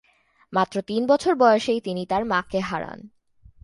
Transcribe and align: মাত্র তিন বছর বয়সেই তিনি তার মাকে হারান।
মাত্র 0.53 0.81
তিন 0.81 1.01
বছর 1.07 1.33
বয়সেই 1.35 1.81
তিনি 1.81 2.05
তার 2.05 2.23
মাকে 2.25 2.59
হারান। 2.59 2.99